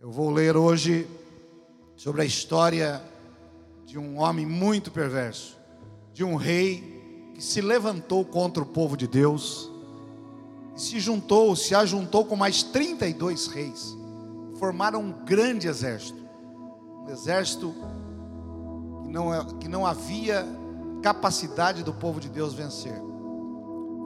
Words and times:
Eu 0.00 0.12
vou 0.12 0.30
ler 0.30 0.56
hoje 0.56 1.08
sobre 1.96 2.22
a 2.22 2.24
história 2.24 3.02
de 3.84 3.98
um 3.98 4.20
homem 4.20 4.46
muito 4.46 4.92
perverso, 4.92 5.58
de 6.14 6.22
um 6.22 6.36
rei 6.36 7.32
que 7.34 7.42
se 7.42 7.60
levantou 7.60 8.24
contra 8.24 8.62
o 8.62 8.66
povo 8.66 8.96
de 8.96 9.08
Deus, 9.08 9.68
e 10.76 10.80
se 10.80 11.00
juntou, 11.00 11.56
se 11.56 11.74
ajuntou 11.74 12.24
com 12.24 12.36
mais 12.36 12.62
32 12.62 13.48
reis, 13.48 13.96
formaram 14.60 15.00
um 15.00 15.24
grande 15.24 15.66
exército, 15.66 16.22
um 17.04 17.10
exército 17.10 17.74
que 19.02 19.10
não, 19.10 19.34
é, 19.34 19.44
que 19.58 19.66
não 19.66 19.84
havia 19.84 20.46
capacidade 21.02 21.82
do 21.82 21.92
povo 21.92 22.20
de 22.20 22.28
Deus 22.28 22.54
vencer. 22.54 23.02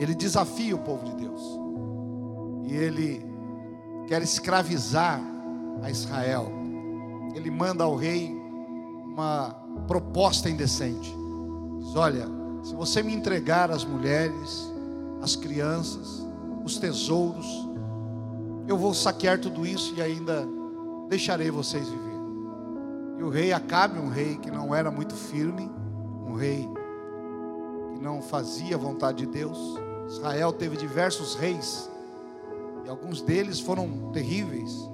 Ele 0.01 0.15
desafia 0.15 0.75
o 0.75 0.79
povo 0.79 1.05
de 1.05 1.17
Deus, 1.17 1.43
e 2.65 2.75
ele 2.75 3.23
quer 4.09 4.23
escravizar 4.23 5.32
a 5.83 5.91
Israel. 5.91 6.51
Ele 7.35 7.51
manda 7.51 7.85
ao 7.85 7.97
rei 7.97 8.35
uma 9.05 9.55
proposta 9.87 10.49
indecente. 10.49 11.15
Diz: 11.81 11.97
Olha, 11.97 12.27
se 12.63 12.75
você 12.75 13.03
me 13.03 13.13
entregar 13.13 13.71
as 13.71 13.85
mulheres, 13.85 14.71
as 15.21 15.37
crianças, 15.37 16.27
os 16.65 16.79
tesouros, 16.79 17.47
eu 18.69 18.79
vou 18.79 18.95
saquear 18.95 19.39
tudo 19.39 19.67
isso 19.67 19.95
e 19.97 20.03
ainda 20.03 20.47
deixarei 21.09 21.51
vocês 21.51 21.89
viver. 21.89 22.13
E 23.19 23.23
o 23.23 23.29
rei 23.29 23.53
Acabe, 23.53 23.99
um 23.99 24.09
rei 24.09 24.37
que 24.37 24.51
não 24.51 24.75
era 24.75 24.91
muito 24.91 25.15
firme, 25.15 25.71
um 26.27 26.35
rei 26.35 26.69
que 27.95 28.03
não 28.03 28.23
fazia 28.23 28.77
a 28.77 28.79
vontade 28.79 29.19
de 29.19 29.27
Deus. 29.27 29.59
Israel 30.09 30.53
teve 30.53 30.77
diversos 30.77 31.35
reis 31.35 31.91
e 32.85 32.89
alguns 32.89 33.23
deles 33.23 33.61
foram 33.61 34.11
terríveis 34.13 34.92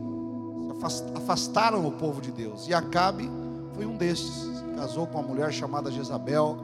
afastaram 0.83 1.87
o 1.87 1.93
povo 1.93 2.21
de 2.21 2.31
Deus. 2.31 2.69
E 2.69 2.75
Acabe 2.75 3.31
foi 3.75 3.87
um 3.87 3.97
destes. 3.97 4.49
Casou 4.77 5.07
com 5.07 5.19
uma 5.19 5.27
mulher 5.27 5.53
chamada 5.53 5.91
Jezabel, 5.91 6.59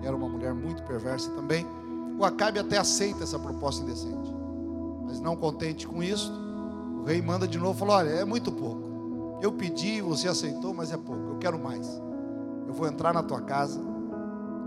que 0.00 0.06
era 0.06 0.14
uma 0.14 0.28
mulher 0.28 0.52
muito 0.52 0.82
perversa 0.82 1.30
também. 1.30 1.66
O 2.18 2.24
Acabe 2.24 2.58
até 2.58 2.76
aceita 2.76 3.24
essa 3.24 3.38
proposta 3.38 3.82
indecente. 3.82 4.34
Mas 5.06 5.20
não 5.20 5.34
contente 5.34 5.86
com 5.86 6.02
isso, 6.02 6.30
o 7.00 7.04
rei 7.04 7.22
manda 7.22 7.48
de 7.48 7.58
novo 7.58 7.76
e 7.76 7.78
falou: 7.78 7.94
Olha, 7.96 8.10
é 8.10 8.24
muito 8.24 8.52
pouco. 8.52 9.38
Eu 9.40 9.52
pedi, 9.52 10.02
você 10.02 10.28
aceitou, 10.28 10.74
mas 10.74 10.92
é 10.92 10.96
pouco. 10.96 11.30
Eu 11.30 11.38
quero 11.38 11.58
mais. 11.58 11.88
Eu 12.66 12.74
vou 12.74 12.86
entrar 12.86 13.14
na 13.14 13.22
tua 13.22 13.40
casa, 13.40 13.80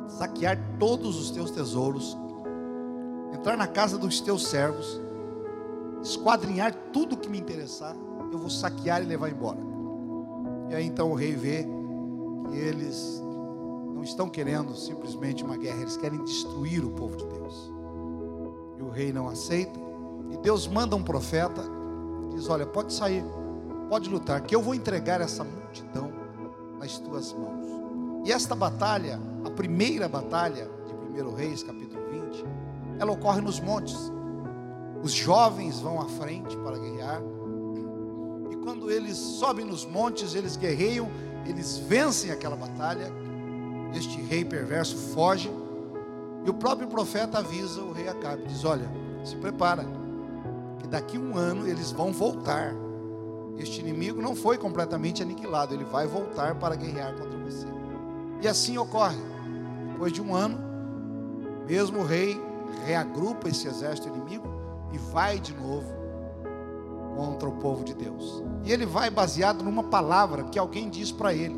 saquear 0.07 0.57
todos 0.79 1.19
os 1.19 1.29
teus 1.29 1.51
tesouros, 1.51 2.17
entrar 3.33 3.55
na 3.55 3.67
casa 3.67 3.97
dos 3.97 4.19
teus 4.19 4.47
servos, 4.47 4.99
esquadrinhar 6.01 6.73
tudo 6.91 7.17
que 7.17 7.29
me 7.29 7.37
interessar 7.37 7.95
eu 8.31 8.37
vou 8.37 8.49
saquear 8.49 9.03
e 9.03 9.05
levar 9.05 9.29
embora. 9.29 9.59
E 10.69 10.75
aí 10.75 10.85
então 10.85 11.11
o 11.11 11.13
rei 11.13 11.35
vê 11.35 11.67
que 12.49 12.55
eles 12.55 13.21
não 13.93 14.03
estão 14.03 14.29
querendo 14.29 14.75
simplesmente 14.75 15.43
uma 15.43 15.57
guerra, 15.57 15.81
eles 15.81 15.97
querem 15.97 16.23
destruir 16.23 16.83
o 16.83 16.91
povo 16.91 17.17
de 17.17 17.25
Deus. 17.25 17.71
E 18.79 18.81
o 18.81 18.89
rei 18.89 19.11
não 19.11 19.27
aceita. 19.27 19.79
E 20.31 20.37
Deus 20.37 20.65
manda 20.67 20.95
um 20.95 21.03
profeta, 21.03 21.61
diz: 22.33 22.49
Olha, 22.49 22.65
pode 22.65 22.93
sair, 22.93 23.23
pode 23.89 24.09
lutar, 24.09 24.41
que 24.41 24.55
eu 24.55 24.61
vou 24.61 24.73
entregar 24.73 25.19
essa 25.19 25.43
multidão 25.43 26.11
nas 26.79 26.97
tuas 26.97 27.33
mãos. 27.33 27.67
E 28.25 28.31
esta 28.31 28.55
batalha, 28.55 29.19
a 29.43 29.49
primeira 29.49 30.07
batalha 30.07 30.69
de 30.85 31.21
1 31.21 31.35
Reis, 31.35 31.63
capítulo 31.63 32.01
20, 32.09 32.45
ela 32.97 33.11
ocorre 33.11 33.41
nos 33.41 33.59
montes. 33.59 34.11
Os 35.03 35.11
jovens 35.11 35.79
vão 35.79 35.99
à 35.99 36.05
frente 36.05 36.55
para 36.57 36.77
guerrear 36.77 37.21
quando 38.63 38.91
eles 38.91 39.17
sobem 39.17 39.65
nos 39.65 39.85
montes, 39.85 40.35
eles 40.35 40.55
guerreiam, 40.55 41.09
eles 41.45 41.77
vencem 41.77 42.31
aquela 42.31 42.55
batalha. 42.55 43.11
Este 43.93 44.21
rei 44.21 44.45
perverso 44.45 44.95
foge. 45.13 45.51
E 46.45 46.49
o 46.49 46.53
próprio 46.53 46.87
profeta 46.87 47.39
avisa 47.39 47.81
o 47.81 47.91
rei 47.91 48.07
Acabe: 48.07 48.43
diz: 48.47 48.63
Olha, 48.63 48.89
se 49.23 49.35
prepara, 49.35 49.85
que 50.79 50.87
daqui 50.87 51.17
um 51.17 51.35
ano 51.35 51.67
eles 51.67 51.91
vão 51.91 52.11
voltar. 52.11 52.73
Este 53.57 53.81
inimigo 53.81 54.21
não 54.21 54.35
foi 54.35 54.57
completamente 54.57 55.21
aniquilado, 55.21 55.73
ele 55.73 55.83
vai 55.83 56.07
voltar 56.07 56.55
para 56.55 56.75
guerrear 56.75 57.13
contra 57.15 57.37
você. 57.39 57.67
E 58.41 58.47
assim 58.47 58.77
ocorre. 58.77 59.19
Depois 59.91 60.13
de 60.13 60.21
um 60.21 60.33
ano, 60.33 60.57
mesmo 61.67 61.99
o 61.99 62.05
rei 62.05 62.41
reagrupa 62.85 63.49
esse 63.49 63.67
exército 63.67 64.07
inimigo 64.07 64.47
e 64.91 64.97
vai 64.97 65.39
de 65.39 65.53
novo 65.53 66.00
contra 67.21 67.47
o 67.47 67.51
povo 67.51 67.83
de 67.83 67.93
Deus. 67.93 68.43
E 68.65 68.71
ele 68.71 68.83
vai 68.83 69.11
baseado 69.11 69.63
numa 69.63 69.83
palavra 69.83 70.45
que 70.45 70.57
alguém 70.57 70.89
diz 70.89 71.11
para 71.11 71.31
ele. 71.31 71.55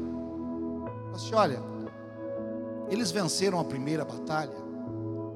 Assim, 1.13 1.33
olha, 1.33 1.63
eles 2.89 3.11
venceram 3.11 3.61
a 3.61 3.63
primeira 3.63 4.03
batalha 4.03 4.57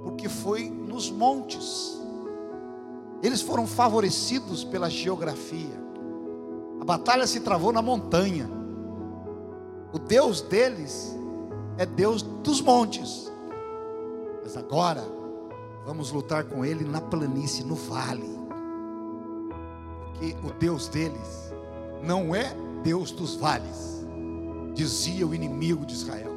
porque 0.04 0.28
foi 0.28 0.70
nos 0.70 1.10
montes. 1.10 1.98
Eles 3.24 3.42
foram 3.42 3.66
favorecidos 3.66 4.66
pela 4.66 4.90
geografia. 4.90 5.88
A 6.82 6.84
batalha 6.84 7.26
se 7.26 7.40
travou 7.40 7.72
na 7.72 7.82
montanha. 7.82 8.50
O 9.94 9.98
Deus 9.98 10.42
deles 10.42 11.18
é 11.78 11.86
Deus 11.86 12.22
dos 12.22 12.60
montes. 12.60 13.32
Mas 14.44 14.58
agora 14.58 15.06
vamos 15.86 16.12
lutar 16.12 16.44
com 16.44 16.66
ele 16.66 16.84
na 16.84 17.00
planície, 17.00 17.64
no 17.64 17.76
vale 17.76 18.37
que 20.20 20.36
o 20.44 20.52
Deus 20.54 20.88
deles 20.88 21.54
não 22.02 22.36
é 22.36 22.56
Deus 22.84 23.12
dos 23.12 23.36
vales, 23.36 24.06
dizia 24.74 25.26
o 25.26 25.34
inimigo 25.34 25.86
de 25.86 25.94
Israel. 25.94 26.36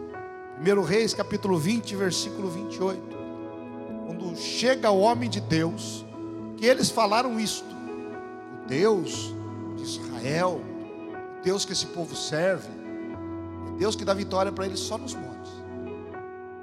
1 0.61 0.83
Reis 0.83 1.15
capítulo 1.15 1.59
20, 1.59 1.97
versículo 1.97 2.51
28. 2.51 3.01
Quando 4.07 4.37
chega 4.37 4.91
o 4.91 5.01
homem 5.01 5.29
de 5.29 5.41
Deus, 5.41 6.05
que 6.57 6.67
eles 6.67 6.91
falaram 6.91 7.41
isto: 7.41 7.65
o 7.65 8.69
Deus 8.69 9.35
de 9.77 9.83
Israel, 9.83 10.61
o 11.39 11.43
Deus 11.43 11.65
que 11.65 11.73
esse 11.73 11.87
povo 11.87 12.15
serve, 12.15 12.69
é 12.69 13.79
Deus 13.79 13.97
que 13.97 14.05
dá 14.05 14.13
vitória 14.13 14.53
para 14.53 14.67
eles 14.67 14.81
só 14.81 14.99
nos 14.99 15.15
montes. 15.15 15.53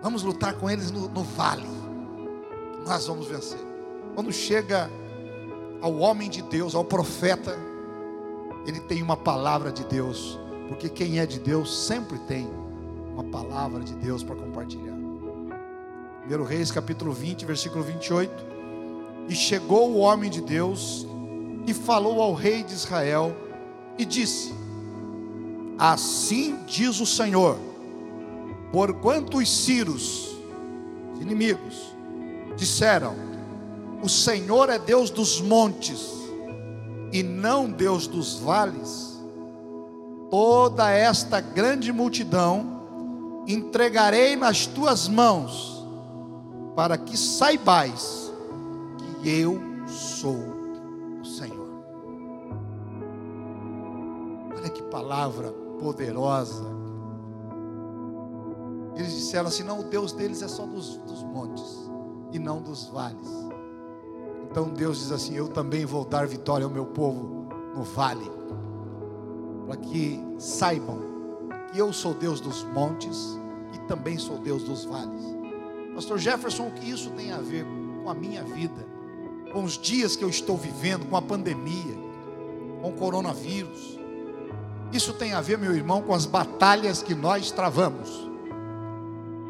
Vamos 0.02 0.22
lutar 0.22 0.54
com 0.54 0.70
eles 0.70 0.92
no, 0.92 1.10
no 1.10 1.24
vale. 1.24 1.68
Nós 2.86 3.08
vamos 3.08 3.28
vencer. 3.28 3.60
Quando 4.14 4.32
chega 4.32 4.90
ao 5.82 5.96
homem 5.98 6.30
de 6.30 6.42
Deus, 6.42 6.76
ao 6.76 6.84
profeta, 6.84 7.58
ele 8.66 8.80
tem 8.80 9.02
uma 9.02 9.16
palavra 9.16 9.72
de 9.72 9.84
Deus, 9.86 10.40
porque 10.68 10.90
quem 10.90 11.20
é 11.20 11.26
de 11.26 11.40
Deus 11.40 11.86
sempre 11.86 12.18
tem 12.20 12.48
uma 13.14 13.24
palavra 13.24 13.84
de 13.84 13.94
Deus 13.96 14.24
para 14.24 14.36
compartilhar. 14.36 14.96
1 16.30 16.44
Reis 16.44 16.72
capítulo 16.72 17.14
20, 17.14 17.46
versículo 17.46 17.84
28. 17.84 18.46
E 19.30 19.36
chegou 19.36 19.92
o 19.92 19.98
homem 20.00 20.30
de 20.30 20.42
Deus 20.42 21.08
e 21.66 21.74
falou 21.74 22.22
ao 22.22 22.34
rei 22.34 22.64
de 22.64 22.74
Israel 22.74 23.36
e 23.98 24.06
disse: 24.06 24.54
Assim 25.78 26.60
diz 26.66 27.00
o 27.00 27.06
Senhor, 27.06 27.58
porquanto 28.72 29.38
os 29.38 29.50
Círios, 29.50 30.36
inimigos, 31.22 31.94
disseram: 32.56 33.27
o 34.02 34.10
Senhor 34.10 34.70
é 34.70 34.78
Deus 34.78 35.10
dos 35.10 35.42
montes 35.42 36.18
e 37.12 37.24
não 37.24 37.70
Deus 37.70 38.06
dos 38.08 38.40
vales, 38.40 39.18
toda 40.30 40.90
esta 40.92 41.40
grande 41.40 41.92
multidão 41.92 42.78
entregarei 43.48 44.36
nas 44.36 44.66
tuas 44.66 45.08
mãos, 45.08 45.86
para 46.76 46.98
que 46.98 47.18
saibais 47.18 48.32
que 48.98 49.30
eu 49.30 49.60
sou 49.88 50.38
o 51.22 51.26
Senhor. 51.26 51.68
Olha 54.56 54.70
que 54.70 54.84
palavra 54.84 55.52
poderosa. 55.80 56.66
Eles 58.96 59.14
disseram 59.14 59.48
assim: 59.48 59.64
não, 59.64 59.80
o 59.80 59.84
Deus 59.84 60.12
deles 60.12 60.42
é 60.42 60.48
só 60.48 60.66
dos, 60.66 60.98
dos 60.98 61.24
montes 61.24 61.90
e 62.32 62.38
não 62.38 62.62
dos 62.62 62.88
vales. 62.88 63.47
Então 64.58 64.70
Deus 64.70 64.98
diz 64.98 65.12
assim: 65.12 65.36
Eu 65.36 65.48
também 65.48 65.86
vou 65.86 66.04
dar 66.04 66.26
vitória 66.26 66.66
ao 66.66 66.72
meu 66.72 66.88
povo 66.88 67.48
no 67.76 67.84
vale, 67.84 68.28
para 69.68 69.78
que 69.78 70.20
saibam 70.40 70.98
que 71.72 71.78
eu 71.78 71.94
sou 71.94 72.16
Deus 72.16 72.42
dos 72.42 72.64
montes 72.64 73.38
e 73.76 73.78
também 73.88 74.18
sou 74.18 74.40
Deus 74.40 74.64
dos 74.64 74.84
vales. 74.84 75.24
Pastor 75.94 76.18
Jefferson, 76.18 76.70
o 76.70 76.72
que 76.72 76.90
isso 76.90 77.12
tem 77.12 77.32
a 77.32 77.38
ver 77.38 77.68
com 78.02 78.10
a 78.10 78.16
minha 78.16 78.44
vida, 78.44 78.84
com 79.54 79.64
os 79.64 79.78
dias 79.78 80.16
que 80.16 80.24
eu 80.24 80.30
estou 80.30 80.58
vivendo, 80.58 81.08
com 81.08 81.16
a 81.16 81.22
pandemia, 81.22 81.96
com 82.82 82.90
o 82.90 82.94
coronavírus? 82.94 84.00
Isso 84.92 85.14
tem 85.14 85.34
a 85.34 85.42
ver, 85.42 85.60
meu 85.60 85.76
irmão, 85.76 86.02
com 86.02 86.16
as 86.16 86.26
batalhas 86.26 87.04
que 87.04 87.14
nós 87.14 87.52
travamos. 87.52 88.28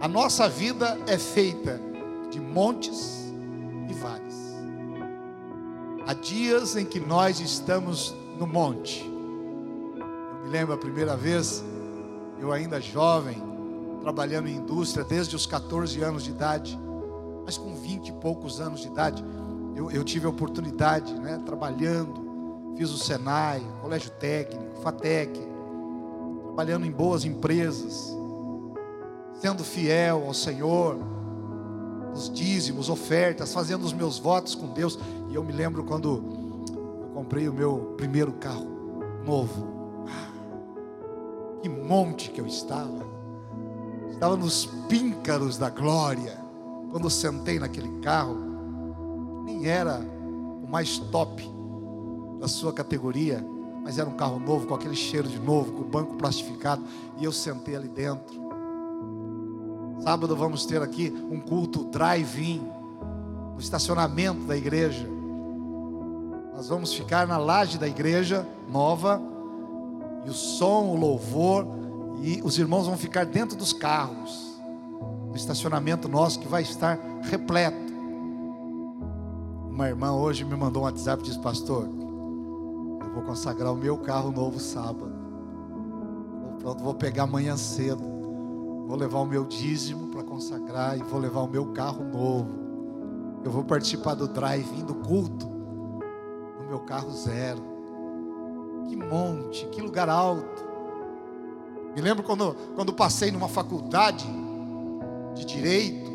A 0.02 0.08
nossa 0.10 0.50
vida 0.50 1.00
é 1.08 1.18
feita 1.18 1.80
de 2.30 2.42
montes 2.42 3.32
e 3.90 3.94
vales. 3.94 4.17
Há 6.08 6.14
dias 6.14 6.78
em 6.78 6.86
que 6.86 7.02
nós 7.02 7.42
estamos 7.42 8.16
no 8.40 8.48
monte. 8.48 9.04
Eu 9.04 10.46
me 10.46 10.50
lembro 10.50 10.74
a 10.74 10.78
primeira 10.78 11.18
vez, 11.18 11.62
eu 12.40 12.54
ainda 12.54 12.80
jovem, 12.80 13.44
trabalhando 14.00 14.48
em 14.48 14.56
indústria 14.56 15.04
desde 15.04 15.36
os 15.36 15.46
14 15.46 16.02
anos 16.02 16.24
de 16.24 16.30
idade, 16.30 16.80
mas 17.44 17.58
com 17.58 17.76
20 17.76 18.08
e 18.08 18.12
poucos 18.14 18.62
anos 18.62 18.80
de 18.80 18.88
idade, 18.88 19.22
eu, 19.76 19.92
eu 19.92 20.02
tive 20.02 20.28
a 20.28 20.30
oportunidade, 20.30 21.14
né, 21.14 21.42
trabalhando, 21.46 22.74
fiz 22.78 22.90
o 22.90 22.98
Senai, 22.98 23.62
Colégio 23.82 24.12
Técnico, 24.12 24.82
FATEC, 24.82 25.38
trabalhando 26.46 26.86
em 26.86 26.92
boas 26.92 27.26
empresas, 27.26 28.16
sendo 29.42 29.62
fiel 29.62 30.24
ao 30.26 30.34
Senhor, 30.34 30.98
os 32.18 32.30
dízimos, 32.30 32.90
ofertas, 32.90 33.54
fazendo 33.54 33.84
os 33.86 33.94
meus 33.94 34.18
votos 34.18 34.56
com 34.56 34.68
Deus. 34.68 34.98
E 35.30 35.36
eu 35.36 35.44
me 35.44 35.54
lembro 35.54 35.84
quando 35.84 36.10
eu 36.10 37.14
comprei 37.14 37.48
o 37.48 37.54
meu 37.54 37.94
primeiro 37.96 38.34
carro 38.34 38.68
novo. 39.26 39.68
Ah, 40.08 41.60
que 41.62 41.70
monte 41.70 42.32
que 42.32 42.42
eu 42.42 42.48
estava. 42.48 43.06
Estava 44.12 44.36
nos 44.36 44.66
píncaros 44.90 45.58
da 45.58 45.70
glória. 45.70 46.38
Quando 46.92 47.04
eu 47.04 47.10
sentei 47.10 47.60
naquele 47.60 48.00
carro, 48.00 48.36
nem 49.46 49.68
era 49.68 50.00
o 50.00 50.68
mais 50.68 50.98
top 50.98 51.48
da 52.40 52.48
sua 52.48 52.74
categoria, 52.74 53.46
mas 53.84 54.00
era 54.00 54.10
um 54.10 54.16
carro 54.16 54.40
novo, 54.40 54.68
com 54.68 54.74
aquele 54.74 54.96
cheiro 54.96 55.28
de 55.28 55.40
novo, 55.40 55.72
com 55.74 55.82
o 55.82 55.86
banco 55.86 56.16
plastificado, 56.16 56.84
e 57.20 57.26
eu 57.26 57.32
sentei 57.32 57.76
ali 57.76 57.88
dentro. 57.88 58.47
Sábado 60.08 60.38
vamos 60.38 60.66
ter 60.66 60.82
aqui 60.82 61.14
um 61.30 61.38
culto 61.38 61.84
drive-in, 61.84 62.62
no 63.54 63.60
estacionamento 63.60 64.46
da 64.46 64.56
igreja. 64.56 65.06
Nós 66.56 66.70
vamos 66.70 66.94
ficar 66.94 67.28
na 67.28 67.38
laje 67.38 67.78
da 67.78 67.90
igreja 67.90 68.48
nova, 68.72 69.22
e 70.26 70.30
o 70.30 70.34
som, 70.34 70.86
o 70.86 70.96
louvor, 70.96 71.68
e 72.22 72.42
os 72.42 72.58
irmãos 72.58 72.88
vão 72.88 72.96
ficar 72.96 73.26
dentro 73.26 73.58
dos 73.58 73.74
carros, 73.74 74.58
no 75.28 75.36
estacionamento 75.36 76.08
nosso 76.08 76.40
que 76.40 76.48
vai 76.48 76.62
estar 76.62 76.98
repleto. 77.24 77.92
Uma 79.70 79.90
irmã 79.90 80.14
hoje 80.14 80.46
me 80.46 80.56
mandou 80.56 80.84
um 80.84 80.86
WhatsApp 80.86 81.22
e 81.22 81.26
disse: 81.26 81.40
Pastor, 81.40 81.84
eu 81.84 83.14
vou 83.14 83.24
consagrar 83.24 83.74
o 83.74 83.76
meu 83.76 83.98
carro 83.98 84.32
novo 84.32 84.58
sábado. 84.58 85.12
Pronto, 86.62 86.82
vou 86.82 86.94
pegar 86.94 87.24
amanhã 87.24 87.58
cedo. 87.58 88.17
Vou 88.88 88.96
levar 88.96 89.20
o 89.20 89.26
meu 89.26 89.44
dízimo 89.44 90.08
para 90.08 90.24
consagrar 90.24 90.98
e 90.98 91.04
vou 91.04 91.20
levar 91.20 91.42
o 91.42 91.48
meu 91.48 91.74
carro 91.74 92.06
novo. 92.06 92.50
Eu 93.44 93.52
vou 93.52 93.66
participar 93.66 94.14
do 94.14 94.30
drive-in 94.30 94.86
do 94.86 94.96
culto 94.96 95.46
no 95.46 96.70
meu 96.70 96.80
carro 96.80 97.12
zero. 97.12 97.62
Que 98.88 98.96
monte, 98.96 99.68
que 99.68 99.82
lugar 99.82 100.08
alto. 100.08 100.66
Me 101.94 102.02
lembro 102.02 102.24
quando, 102.24 102.56
quando 102.76 102.94
passei 102.94 103.30
numa 103.30 103.50
faculdade 103.50 104.26
de 105.36 105.44
direito, 105.44 106.10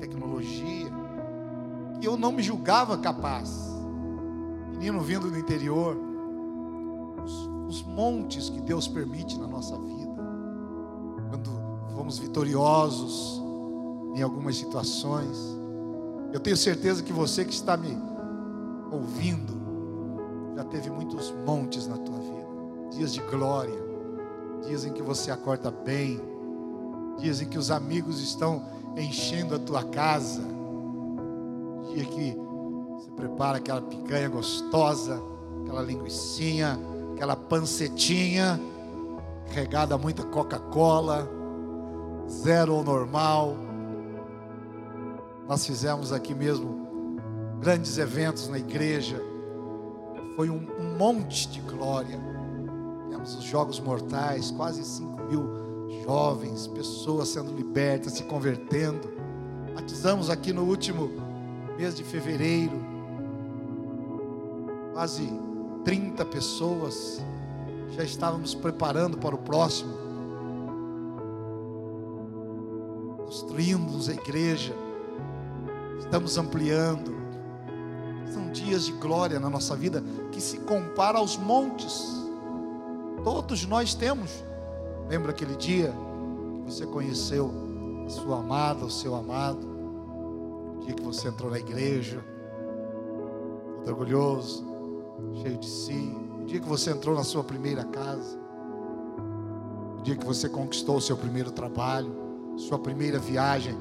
tecnologia, 0.00 0.90
que 2.00 2.08
eu 2.08 2.16
não 2.16 2.32
me 2.32 2.42
julgava 2.42 2.96
capaz. 2.96 3.74
Menino 4.70 5.02
vindo 5.02 5.30
do 5.30 5.38
interior, 5.38 5.98
os, 7.22 7.50
os 7.68 7.82
montes 7.82 8.48
que 8.48 8.62
Deus 8.62 8.88
permite 8.88 9.38
na 9.38 9.46
nossa 9.46 9.76
vida 9.76 9.93
fomos 11.94 12.18
vitoriosos 12.18 13.40
em 14.14 14.22
algumas 14.22 14.56
situações. 14.56 15.38
Eu 16.32 16.40
tenho 16.40 16.56
certeza 16.56 17.02
que 17.02 17.12
você 17.12 17.44
que 17.44 17.54
está 17.54 17.76
me 17.76 17.96
ouvindo 18.90 19.54
já 20.56 20.64
teve 20.64 20.90
muitos 20.90 21.32
montes 21.44 21.86
na 21.86 21.96
tua 21.96 22.18
vida, 22.18 22.46
dias 22.92 23.12
de 23.12 23.20
glória, 23.20 23.80
dias 24.66 24.84
em 24.84 24.92
que 24.92 25.02
você 25.02 25.30
acorda 25.30 25.70
bem, 25.70 26.20
dias 27.18 27.40
em 27.40 27.48
que 27.48 27.58
os 27.58 27.70
amigos 27.70 28.20
estão 28.20 28.64
enchendo 28.96 29.54
a 29.54 29.58
tua 29.58 29.82
casa, 29.82 30.42
dia 31.92 32.04
que 32.04 32.36
você 32.90 33.10
prepara 33.10 33.58
aquela 33.58 33.82
picanha 33.82 34.28
gostosa, 34.28 35.20
aquela 35.62 35.82
linguiçinha, 35.82 36.78
aquela 37.14 37.34
pancetinha 37.34 38.60
regada 39.46 39.96
a 39.96 39.98
muita 39.98 40.22
Coca-Cola 40.22 41.28
zero 42.28 42.74
ou 42.74 42.84
normal. 42.84 43.56
Nós 45.48 45.66
fizemos 45.66 46.12
aqui 46.12 46.34
mesmo 46.34 47.18
grandes 47.60 47.98
eventos 47.98 48.48
na 48.48 48.58
igreja. 48.58 49.20
Foi 50.36 50.50
um, 50.50 50.66
um 50.78 50.96
monte 50.96 51.48
de 51.48 51.60
glória. 51.60 52.18
Temos 53.10 53.34
os 53.36 53.44
Jogos 53.44 53.78
Mortais, 53.80 54.50
quase 54.50 54.84
5 54.84 55.22
mil 55.24 55.64
jovens, 56.04 56.66
pessoas 56.66 57.28
sendo 57.28 57.52
libertas, 57.54 58.14
se 58.14 58.24
convertendo. 58.24 59.12
Batizamos 59.74 60.30
aqui 60.30 60.52
no 60.52 60.64
último 60.64 61.10
mês 61.76 61.94
de 61.94 62.04
fevereiro, 62.04 62.80
quase 64.92 65.28
30 65.84 66.24
pessoas. 66.26 67.22
Já 67.90 68.02
estávamos 68.02 68.54
preparando 68.54 69.16
para 69.18 69.34
o 69.34 69.38
próximo. 69.38 70.03
Construindo 73.54 74.10
a 74.10 74.12
igreja, 74.12 74.74
estamos 76.00 76.36
ampliando. 76.36 77.14
São 78.32 78.50
dias 78.50 78.86
de 78.86 78.92
glória 78.92 79.38
na 79.38 79.48
nossa 79.48 79.76
vida 79.76 80.02
que 80.32 80.40
se 80.40 80.58
compara 80.58 81.18
aos 81.18 81.36
montes. 81.36 82.04
Todos 83.22 83.64
nós 83.64 83.94
temos. 83.94 84.44
Lembra 85.08 85.30
aquele 85.30 85.54
dia 85.54 85.94
que 86.64 86.72
você 86.72 86.84
conheceu 86.84 87.52
a 88.04 88.10
sua 88.10 88.40
amada, 88.40 88.84
o 88.84 88.90
seu 88.90 89.14
amado? 89.14 89.64
O 90.76 90.80
dia 90.84 90.94
que 90.94 91.02
você 91.02 91.28
entrou 91.28 91.48
na 91.48 91.58
igreja, 91.58 92.24
todo 93.76 93.88
orgulhoso, 93.90 94.64
cheio 95.42 95.58
de 95.58 95.68
si. 95.68 96.16
O 96.40 96.44
dia 96.44 96.58
que 96.58 96.68
você 96.68 96.90
entrou 96.90 97.14
na 97.14 97.22
sua 97.22 97.44
primeira 97.44 97.84
casa. 97.84 98.36
O 99.98 100.02
dia 100.02 100.16
que 100.16 100.26
você 100.26 100.48
conquistou 100.48 100.96
o 100.96 101.00
seu 101.00 101.16
primeiro 101.16 101.52
trabalho 101.52 102.23
sua 102.56 102.78
primeira 102.78 103.18
viagem 103.18 103.76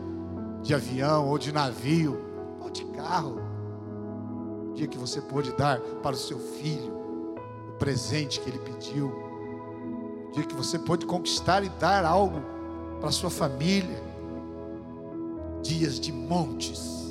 de 0.62 0.74
avião 0.74 1.28
ou 1.28 1.38
de 1.38 1.52
navio 1.52 2.20
ou 2.62 2.70
de 2.70 2.86
carro. 2.86 3.40
O 4.70 4.74
dia 4.74 4.88
que 4.88 4.98
você 4.98 5.22
pôde 5.22 5.52
dar 5.54 5.80
para 5.80 6.16
o 6.16 6.20
seu 6.20 6.40
filho 6.40 6.94
o 7.70 7.74
presente 7.78 8.40
que 8.40 8.50
ele 8.50 8.60
pediu. 8.60 9.08
O 9.08 10.32
dia 10.32 10.44
que 10.44 10.56
você 10.56 10.80
pôde 10.80 11.06
conquistar 11.06 11.64
e 11.64 11.70
dar 11.70 12.06
algo 12.06 12.42
para 13.00 13.10
a 13.10 13.12
sua 13.12 13.30
família. 13.30 14.02
Dias 15.62 16.00
de 16.00 16.12
montes. 16.12 17.04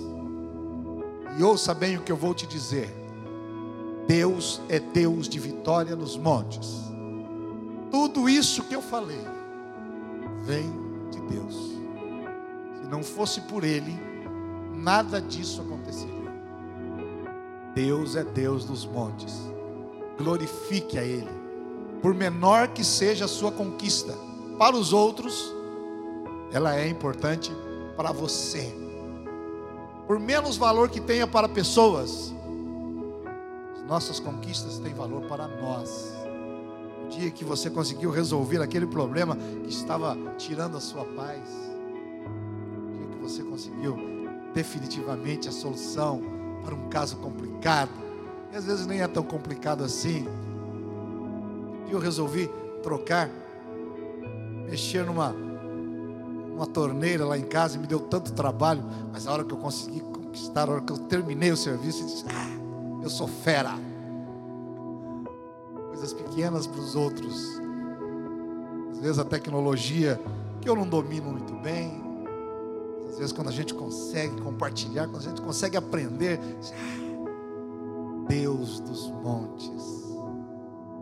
E 1.38 1.42
ouça 1.42 1.72
bem 1.72 1.96
o 1.96 2.02
que 2.02 2.10
eu 2.10 2.16
vou 2.16 2.34
te 2.34 2.46
dizer. 2.46 2.92
Deus 4.06 4.60
é 4.68 4.80
Deus 4.80 5.28
de 5.28 5.38
vitória 5.38 5.94
nos 5.94 6.16
montes. 6.16 6.82
Tudo 7.90 8.28
isso 8.28 8.64
que 8.64 8.74
eu 8.74 8.82
falei 8.82 9.24
vem 10.42 10.81
de 11.12 11.20
Deus. 11.20 11.54
Se 12.80 12.88
não 12.88 13.02
fosse 13.02 13.40
por 13.42 13.62
Ele, 13.62 13.96
nada 14.74 15.20
disso 15.20 15.60
aconteceria. 15.60 16.32
Deus 17.74 18.16
é 18.16 18.24
Deus 18.24 18.64
dos 18.64 18.84
montes. 18.84 19.38
Glorifique 20.18 20.98
a 20.98 21.04
Ele. 21.04 21.30
Por 22.00 22.14
menor 22.14 22.68
que 22.68 22.82
seja 22.82 23.26
a 23.26 23.28
sua 23.28 23.52
conquista, 23.52 24.12
para 24.58 24.76
os 24.76 24.92
outros, 24.92 25.54
ela 26.52 26.76
é 26.76 26.88
importante 26.88 27.52
para 27.96 28.12
você. 28.12 28.74
Por 30.06 30.18
menos 30.18 30.56
valor 30.56 30.88
que 30.88 31.00
tenha 31.00 31.26
para 31.26 31.48
pessoas, 31.48 32.34
nossas 33.86 34.18
conquistas 34.18 34.78
têm 34.78 34.92
valor 34.92 35.22
para 35.22 35.46
nós 35.46 36.21
dia 37.12 37.30
que 37.30 37.44
você 37.44 37.68
conseguiu 37.68 38.10
resolver 38.10 38.62
aquele 38.62 38.86
problema 38.86 39.36
que 39.36 39.70
estava 39.70 40.16
tirando 40.38 40.76
a 40.76 40.80
sua 40.80 41.04
paz, 41.04 41.42
o 42.76 42.96
dia 42.96 43.06
que 43.08 43.18
você 43.18 43.42
conseguiu 43.42 43.96
definitivamente 44.54 45.48
a 45.48 45.52
solução 45.52 46.22
para 46.64 46.74
um 46.74 46.88
caso 46.88 47.16
complicado, 47.16 47.90
e 48.52 48.56
às 48.56 48.64
vezes 48.64 48.86
nem 48.86 49.02
é 49.02 49.08
tão 49.08 49.22
complicado 49.22 49.84
assim, 49.84 50.26
e 51.86 51.92
eu 51.92 51.98
resolvi 51.98 52.50
trocar, 52.82 53.28
mexer 54.68 55.04
numa 55.04 55.34
uma 56.54 56.66
torneira 56.66 57.24
lá 57.24 57.36
em 57.36 57.44
casa 57.44 57.76
e 57.76 57.80
me 57.80 57.86
deu 57.86 57.98
tanto 57.98 58.32
trabalho, 58.32 58.84
mas 59.10 59.26
a 59.26 59.32
hora 59.32 59.44
que 59.44 59.52
eu 59.52 59.58
consegui 59.58 60.00
conquistar, 60.00 60.68
a 60.68 60.72
hora 60.72 60.80
que 60.82 60.92
eu 60.92 60.98
terminei 60.98 61.50
o 61.50 61.56
serviço, 61.56 62.02
eu 62.02 62.06
disse: 62.06 62.24
Ah, 62.28 63.02
eu 63.02 63.08
sou 63.08 63.26
fera 63.26 63.74
coisas 66.02 66.12
pequenas 66.12 66.66
para 66.66 66.80
os 66.80 66.96
outros. 66.96 67.60
Às 68.90 68.98
vezes 68.98 69.18
a 69.20 69.24
tecnologia 69.24 70.20
que 70.60 70.68
eu 70.68 70.74
não 70.74 70.86
domino 70.86 71.30
muito 71.30 71.54
bem. 71.54 72.02
Às 73.08 73.18
vezes 73.18 73.32
quando 73.32 73.48
a 73.48 73.52
gente 73.52 73.72
consegue 73.72 74.40
compartilhar, 74.40 75.06
quando 75.06 75.18
a 75.18 75.28
gente 75.28 75.40
consegue 75.40 75.76
aprender, 75.76 76.40
ah, 76.74 78.26
Deus 78.26 78.80
dos 78.80 79.10
montes, 79.10 80.02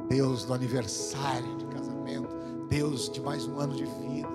Deus 0.08 0.44
do 0.44 0.52
aniversário 0.52 1.56
de 1.56 1.64
casamento, 1.66 2.36
Deus 2.68 3.08
de 3.08 3.22
mais 3.22 3.46
um 3.46 3.58
ano 3.58 3.74
de 3.74 3.84
vida, 3.84 4.28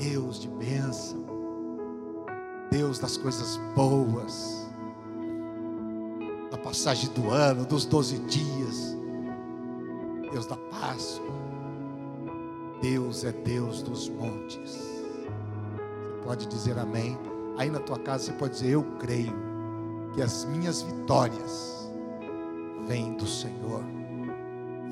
Deus 0.00 0.40
de 0.40 0.48
bênção, 0.48 1.22
Deus 2.70 2.98
das 2.98 3.18
coisas 3.18 3.58
boas, 3.74 4.63
da 6.54 6.58
passagem 6.58 7.10
do 7.10 7.30
ano, 7.30 7.66
dos 7.66 7.84
doze 7.84 8.16
dias, 8.18 8.96
Deus 10.30 10.46
da 10.46 10.56
Páscoa, 10.56 11.34
Deus 12.80 13.24
é 13.24 13.32
Deus 13.32 13.82
dos 13.82 14.08
montes. 14.08 14.70
Você 14.70 16.24
pode 16.24 16.46
dizer 16.46 16.78
amém. 16.78 17.18
Aí 17.58 17.68
na 17.68 17.80
tua 17.80 17.98
casa 17.98 18.24
você 18.24 18.32
pode 18.34 18.54
dizer: 18.54 18.70
Eu 18.70 18.84
creio 19.00 19.34
que 20.14 20.22
as 20.22 20.44
minhas 20.44 20.82
vitórias 20.82 21.90
vêm 22.86 23.14
do 23.14 23.26
Senhor, 23.26 23.82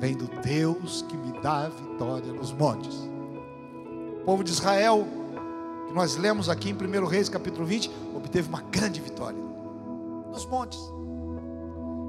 vêm 0.01 0.17
do 0.17 0.27
Deus 0.41 1.05
que 1.07 1.15
me 1.15 1.31
dá 1.39 1.67
a 1.67 1.69
vitória 1.69 2.33
nos 2.33 2.51
montes. 2.51 3.09
O 4.21 4.25
povo 4.25 4.43
de 4.43 4.51
Israel, 4.51 5.07
que 5.87 5.93
nós 5.93 6.17
lemos 6.17 6.49
aqui 6.49 6.71
em 6.71 6.73
1 6.73 7.05
Reis 7.05 7.29
capítulo 7.29 7.65
20, 7.65 7.89
obteve 8.13 8.49
uma 8.49 8.61
grande 8.63 8.99
vitória 8.99 9.39
nos 10.29 10.45
montes. 10.45 10.91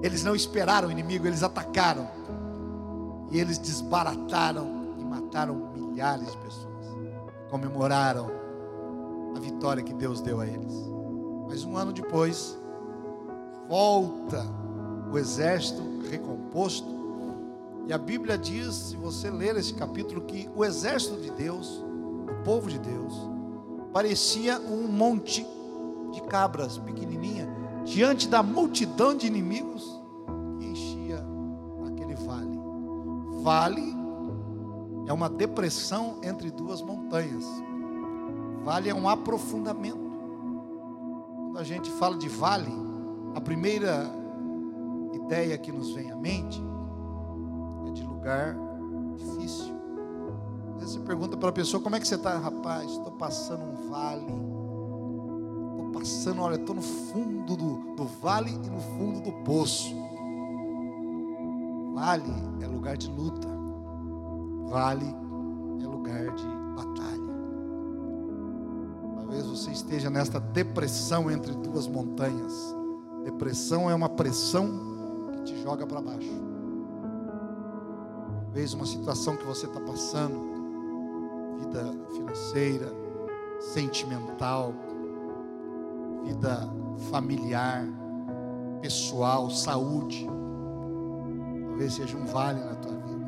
Eles 0.05 0.23
não 0.23 0.37
esperaram 0.37 0.89
o 0.89 0.93
inimigo, 0.93 1.27
eles 1.27 1.43
atacaram. 1.43 2.07
E 3.31 3.41
eles 3.41 3.57
desbarataram 3.57 4.95
e 4.99 5.03
mataram 5.03 5.73
milhares 5.75 6.31
de 6.31 6.37
pessoas. 6.37 6.87
Comemoraram 7.49 8.31
a 9.35 9.41
vitória 9.41 9.83
que 9.83 9.95
Deus 9.95 10.21
deu 10.21 10.41
a 10.41 10.47
eles. 10.47 10.75
Mas 11.49 11.65
um 11.65 11.75
ano 11.75 11.91
depois, 11.91 12.55
volta 13.67 14.45
o 15.11 15.17
exército 15.17 15.83
recomposto. 16.11 16.87
E 17.87 17.93
a 17.93 17.97
Bíblia 17.97 18.37
diz, 18.37 18.75
se 18.75 18.97
você 18.97 19.31
ler 19.31 19.57
esse 19.57 19.73
capítulo, 19.73 20.21
que 20.21 20.51
o 20.55 20.67
exército 20.67 21.19
de 21.19 21.31
Deus, 21.31 21.83
o 22.29 22.45
povo 22.45 22.69
de 22.69 22.79
Deus, 22.79 23.15
parecia 23.91 24.61
um 24.61 24.87
monte 24.87 25.47
de 26.13 26.21
cabras 26.25 26.77
pequenininha 26.77 27.49
diante 27.87 28.29
da 28.29 28.43
multidão 28.43 29.15
de 29.15 29.27
inimigos 29.27 29.94
Vale 33.45 33.95
é 35.07 35.13
uma 35.13 35.29
depressão 35.29 36.17
entre 36.23 36.51
duas 36.51 36.81
montanhas. 36.81 37.45
Vale 38.65 38.89
é 38.89 38.95
um 38.95 39.07
aprofundamento. 39.07 40.01
Quando 41.45 41.59
a 41.59 41.63
gente 41.63 41.91
fala 41.91 42.17
de 42.17 42.27
vale, 42.27 42.73
a 43.35 43.41
primeira 43.43 44.11
ideia 45.13 45.59
que 45.59 45.71
nos 45.71 45.93
vem 45.93 46.11
à 46.11 46.17
mente 46.17 46.59
é 47.87 47.91
de 47.91 48.03
lugar 48.03 48.57
difícil. 49.15 49.75
Às 50.77 50.81
vezes 50.81 50.95
você 50.95 51.01
pergunta 51.01 51.37
para 51.37 51.51
a 51.51 51.53
pessoa: 51.53 51.83
como 51.83 51.97
é 51.97 52.01
que 52.01 52.09
você 52.09 52.15
está? 52.15 52.39
Rapaz, 52.39 52.93
estou 52.93 53.13
passando 53.13 53.63
um 53.63 53.91
vale. 53.91 54.25
Estou 55.73 55.91
passando, 55.93 56.41
olha, 56.41 56.55
estou 56.55 56.75
no 56.75 56.81
fundo 56.81 57.55
do, 57.55 57.95
do 57.95 58.05
vale 58.23 58.53
e 58.53 58.71
no 58.71 58.81
fundo 58.81 59.21
do 59.21 59.33
poço. 59.45 60.04
Vale 61.95 62.33
é 62.61 62.67
lugar 62.67 62.97
de 62.97 63.09
luta. 63.09 63.49
Vale 64.69 65.07
é 65.81 65.87
lugar 65.87 66.35
de 66.35 66.47
batalha. 66.75 67.35
Talvez 69.15 69.47
você 69.47 69.71
esteja 69.71 70.11
nesta 70.11 70.41
depressão 70.41 71.31
entre 71.31 71.55
duas 71.55 71.87
montanhas. 71.87 72.75
Depressão 73.23 73.89
é 73.89 73.95
uma 73.95 74.09
pressão 74.09 74.69
que 75.33 75.43
te 75.45 75.63
joga 75.63 75.87
para 75.87 76.03
baixo. 76.03 76.43
Talvez 78.43 78.75
uma 78.75 78.87
situação 78.87 79.37
que 79.37 79.47
você 79.47 79.67
está 79.67 79.81
passando, 79.81 80.39
vida 81.61 81.93
financeira, 82.13 82.93
sentimental, 83.61 84.75
vida 86.25 86.69
familiar, 87.11 87.87
pessoal, 88.81 89.49
saúde. 89.49 90.29
Talvez 91.75 91.95
seja 91.95 92.17
um 92.17 92.25
vale 92.25 92.61
na 92.61 92.77
tua 92.77 92.93
vida. 92.93 93.27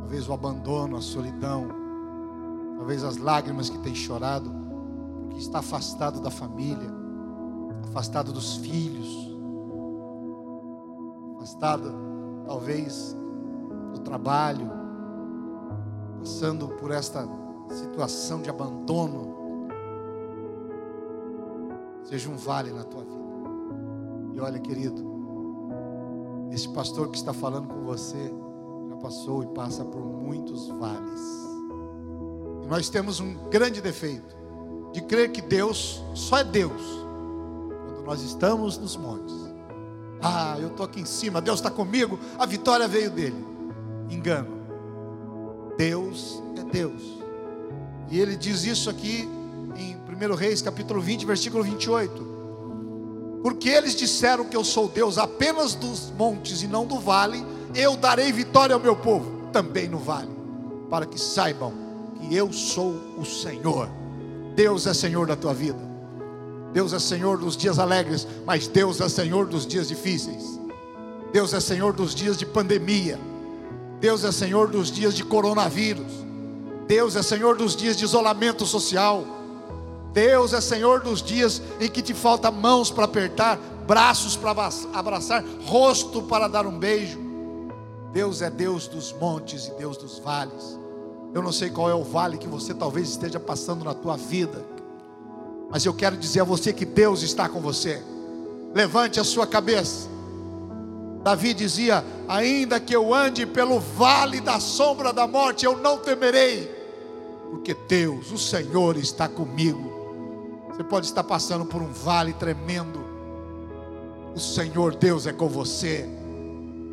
Talvez 0.00 0.28
o 0.28 0.34
abandono, 0.34 0.98
a 0.98 1.00
solidão, 1.00 1.66
talvez 2.76 3.02
as 3.02 3.16
lágrimas 3.16 3.70
que 3.70 3.78
tem 3.78 3.94
chorado, 3.94 4.50
porque 5.22 5.38
está 5.38 5.60
afastado 5.60 6.20
da 6.20 6.30
família, 6.30 6.90
afastado 7.88 8.34
dos 8.34 8.56
filhos, 8.56 9.34
afastado 11.36 11.90
talvez 12.44 13.16
do 13.94 14.00
trabalho, 14.00 14.70
passando 16.18 16.68
por 16.68 16.90
esta 16.90 17.26
situação 17.70 18.42
de 18.42 18.50
abandono. 18.50 19.34
Seja 22.04 22.28
um 22.28 22.36
vale 22.36 22.74
na 22.74 22.84
tua 22.84 23.04
vida. 23.04 23.16
E 24.34 24.40
olha, 24.40 24.58
querido, 24.58 25.15
esse 26.50 26.68
pastor 26.68 27.08
que 27.10 27.16
está 27.16 27.32
falando 27.32 27.68
com 27.68 27.84
você 27.84 28.32
já 28.88 28.96
passou 28.96 29.42
e 29.42 29.46
passa 29.48 29.84
por 29.84 30.00
muitos 30.00 30.68
vales. 30.68 31.20
E 32.62 32.66
nós 32.66 32.88
temos 32.88 33.20
um 33.20 33.34
grande 33.48 33.80
defeito 33.80 34.36
de 34.92 35.02
crer 35.02 35.30
que 35.30 35.42
Deus 35.42 36.02
só 36.14 36.38
é 36.38 36.44
Deus 36.44 36.82
quando 37.84 38.04
nós 38.04 38.22
estamos 38.22 38.78
nos 38.78 38.96
montes. 38.96 39.34
Ah, 40.22 40.56
eu 40.58 40.68
estou 40.68 40.86
aqui 40.86 41.00
em 41.00 41.04
cima, 41.04 41.40
Deus 41.40 41.58
está 41.58 41.70
comigo, 41.70 42.18
a 42.38 42.46
vitória 42.46 42.88
veio 42.88 43.10
dele. 43.10 43.44
Engano. 44.08 44.56
Deus 45.76 46.42
é 46.56 46.64
Deus. 46.64 47.02
E 48.10 48.18
ele 48.18 48.36
diz 48.36 48.64
isso 48.64 48.88
aqui 48.88 49.28
em 49.76 49.96
1 49.96 50.34
Reis, 50.34 50.62
capítulo 50.62 51.00
20, 51.00 51.26
versículo 51.26 51.62
28. 51.62 52.35
Porque 53.46 53.68
eles 53.68 53.94
disseram 53.94 54.44
que 54.44 54.56
eu 54.56 54.64
sou 54.64 54.88
Deus 54.88 55.18
apenas 55.18 55.76
dos 55.76 56.10
montes 56.18 56.64
e 56.64 56.66
não 56.66 56.84
do 56.84 56.98
vale, 56.98 57.46
eu 57.76 57.96
darei 57.96 58.32
vitória 58.32 58.74
ao 58.74 58.80
meu 58.80 58.96
povo, 58.96 59.50
também 59.52 59.88
no 59.88 59.98
vale, 59.98 60.32
para 60.90 61.06
que 61.06 61.16
saibam 61.16 61.72
que 62.18 62.34
eu 62.34 62.52
sou 62.52 63.00
o 63.16 63.24
Senhor. 63.24 63.88
Deus 64.56 64.84
é 64.88 64.92
Senhor 64.92 65.28
da 65.28 65.36
tua 65.36 65.54
vida. 65.54 65.78
Deus 66.72 66.92
é 66.92 66.98
Senhor 66.98 67.38
dos 67.38 67.56
dias 67.56 67.78
alegres, 67.78 68.26
mas 68.44 68.66
Deus 68.66 69.00
é 69.00 69.08
Senhor 69.08 69.46
dos 69.46 69.64
dias 69.64 69.86
difíceis. 69.86 70.58
Deus 71.32 71.54
é 71.54 71.60
Senhor 71.60 71.92
dos 71.92 72.16
dias 72.16 72.36
de 72.36 72.44
pandemia. 72.44 73.16
Deus 74.00 74.24
é 74.24 74.32
Senhor 74.32 74.66
dos 74.66 74.90
dias 74.90 75.14
de 75.14 75.22
coronavírus. 75.22 76.12
Deus 76.88 77.14
é 77.14 77.22
Senhor 77.22 77.54
dos 77.56 77.76
dias 77.76 77.96
de 77.96 78.02
isolamento 78.02 78.66
social. 78.66 79.24
Deus 80.16 80.54
é 80.54 80.62
Senhor 80.62 81.00
dos 81.00 81.22
dias 81.22 81.60
em 81.78 81.90
que 81.90 82.00
te 82.00 82.14
falta 82.14 82.50
mãos 82.50 82.90
para 82.90 83.04
apertar, 83.04 83.58
braços 83.86 84.34
para 84.34 84.50
abraçar, 84.94 85.44
rosto 85.66 86.22
para 86.22 86.48
dar 86.48 86.66
um 86.66 86.78
beijo. 86.78 87.20
Deus 88.14 88.40
é 88.40 88.48
Deus 88.48 88.88
dos 88.88 89.12
montes 89.12 89.66
e 89.66 89.72
Deus 89.72 89.98
dos 89.98 90.18
vales. 90.18 90.80
Eu 91.34 91.42
não 91.42 91.52
sei 91.52 91.68
qual 91.68 91.90
é 91.90 91.94
o 91.94 92.02
vale 92.02 92.38
que 92.38 92.48
você 92.48 92.72
talvez 92.72 93.10
esteja 93.10 93.38
passando 93.38 93.84
na 93.84 93.92
tua 93.92 94.16
vida, 94.16 94.64
mas 95.70 95.84
eu 95.84 95.92
quero 95.92 96.16
dizer 96.16 96.40
a 96.40 96.44
você 96.44 96.72
que 96.72 96.86
Deus 96.86 97.22
está 97.22 97.46
com 97.46 97.60
você. 97.60 98.02
Levante 98.74 99.20
a 99.20 99.24
sua 99.24 99.46
cabeça. 99.46 100.08
Davi 101.22 101.52
dizia: 101.52 102.02
Ainda 102.26 102.80
que 102.80 102.96
eu 102.96 103.12
ande 103.12 103.44
pelo 103.44 103.78
vale 103.78 104.40
da 104.40 104.60
sombra 104.60 105.12
da 105.12 105.26
morte, 105.26 105.66
eu 105.66 105.76
não 105.76 105.98
temerei, 105.98 106.74
porque 107.50 107.74
Deus, 107.86 108.32
o 108.32 108.38
Senhor, 108.38 108.96
está 108.96 109.28
comigo. 109.28 109.95
Você 110.76 110.84
pode 110.84 111.06
estar 111.06 111.24
passando 111.24 111.64
por 111.64 111.80
um 111.80 111.90
vale 111.90 112.34
tremendo, 112.34 113.02
o 114.34 114.38
Senhor 114.38 114.94
Deus 114.94 115.26
é 115.26 115.32
com 115.32 115.48
você. 115.48 116.06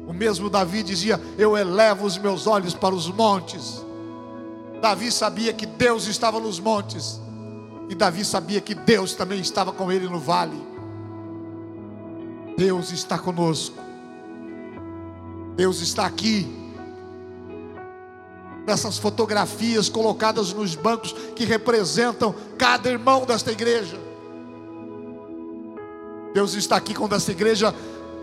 O 0.07 0.13
mesmo 0.13 0.49
Davi 0.49 0.81
dizia: 0.81 1.19
Eu 1.37 1.57
elevo 1.57 2.05
os 2.05 2.17
meus 2.17 2.47
olhos 2.47 2.73
para 2.73 2.95
os 2.95 3.09
montes. 3.09 3.83
Davi 4.81 5.11
sabia 5.11 5.51
que 5.51 5.65
Deus 5.65 6.07
estava 6.07 6.39
nos 6.39 6.61
montes, 6.61 7.19
e 7.89 7.95
Davi 7.95 8.23
sabia 8.23 8.61
que 8.61 8.73
Deus 8.73 9.15
também 9.15 9.41
estava 9.41 9.73
com 9.73 9.91
ele 9.91 10.07
no 10.07 10.19
vale. 10.19 10.63
Deus 12.55 12.89
está 12.93 13.19
conosco, 13.19 13.75
Deus 15.57 15.81
está 15.81 16.05
aqui. 16.05 16.62
Nessas 18.65 18.97
fotografias 18.97 19.89
colocadas 19.89 20.53
nos 20.53 20.75
bancos 20.75 21.13
que 21.35 21.43
representam 21.43 22.33
cada 22.57 22.89
irmão 22.89 23.25
desta 23.25 23.51
igreja. 23.51 23.99
Deus 26.33 26.53
está 26.53 26.77
aqui 26.77 26.93
quando 26.93 27.13
essa 27.13 27.31
igreja, 27.31 27.75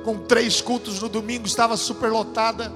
com 0.05 0.19
três 0.19 0.61
cultos 0.61 1.01
no 1.01 1.09
domingo, 1.09 1.47
estava 1.47 1.77
superlotada. 1.77 2.73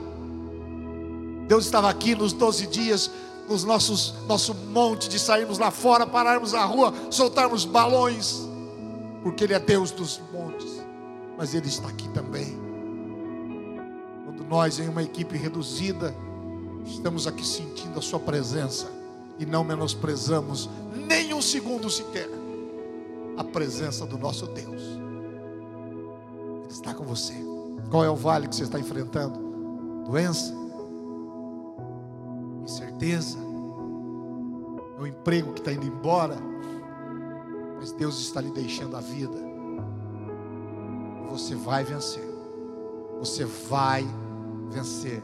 Deus 1.49 1.65
estava 1.65 1.89
aqui 1.89 2.15
nos 2.15 2.33
12 2.33 2.67
dias 2.67 3.11
nos 3.49 3.63
nossos 3.63 4.15
nosso 4.27 4.55
monte 4.55 5.07
de 5.07 5.19
sairmos 5.19 5.59
lá 5.59 5.71
fora, 5.71 6.07
pararmos 6.07 6.53
na 6.53 6.65
rua, 6.65 6.95
soltarmos 7.11 7.67
balões, 7.67 8.41
porque 9.23 9.45
Ele 9.45 9.53
é 9.53 9.61
Deus 9.61 9.91
dos 9.91 10.19
montes 10.33 10.75
mas 11.37 11.55
Ele 11.55 11.69
está 11.69 11.89
aqui 11.89 12.09
também. 12.11 12.57
Quando 14.25 14.45
nós, 14.49 14.79
em 14.79 14.89
uma 14.89 15.03
equipe 15.03 15.37
reduzida, 15.37 16.15
estamos 16.85 17.27
aqui 17.27 17.47
sentindo 17.47 17.99
a 17.99 18.03
Sua 18.03 18.19
presença 18.19 18.91
e 19.39 19.47
não 19.47 19.65
menosprezamos 19.65 20.69
nem 20.95 21.35
um 21.35 21.43
segundo 21.43 21.91
sequer 21.91 22.29
a 23.37 23.45
presença 23.45 24.07
do 24.07 24.17
nosso 24.17 24.47
Deus. 24.47 24.83
Ele 26.63 26.73
está 26.73 26.95
com 26.95 27.05
você. 27.05 27.35
Qual 27.91 28.05
é 28.05 28.11
o 28.11 28.17
vale 28.17 28.49
que 28.49 28.57
você 28.57 28.65
está 28.65 28.79
enfrentando? 28.79 29.39
Doença? 30.07 30.55
Incerteza? 32.63 33.39
É 34.99 35.01
o 35.01 35.07
emprego 35.07 35.53
que 35.53 35.61
está 35.61 35.73
indo 35.73 35.87
embora? 35.87 36.37
Mas 37.77 37.93
Deus 37.93 38.19
está 38.21 38.41
lhe 38.41 38.51
deixando 38.51 38.97
a 38.97 39.01
vida. 39.01 39.37
Você 41.31 41.55
vai 41.55 41.85
vencer. 41.85 42.29
Você 43.19 43.45
vai 43.45 44.07
vencer. 44.71 45.23